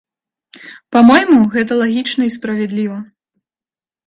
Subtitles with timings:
[0.95, 2.97] Па-мойму, гэта лагічна і справядліва.